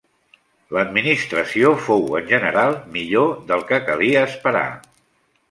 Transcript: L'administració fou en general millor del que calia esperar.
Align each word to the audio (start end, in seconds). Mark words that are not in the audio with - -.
L'administració 0.77 1.73
fou 1.89 2.07
en 2.21 2.25
general 2.31 2.79
millor 2.97 3.37
del 3.53 3.63
que 3.69 3.81
calia 3.91 4.27
esperar. 4.31 4.67